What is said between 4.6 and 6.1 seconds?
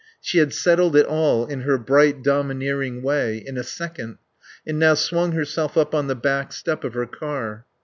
and now swung herself up on